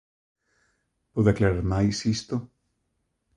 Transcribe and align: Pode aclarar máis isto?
Pode 1.13 1.29
aclarar 1.31 1.61
máis 1.73 1.97
isto? 2.15 2.35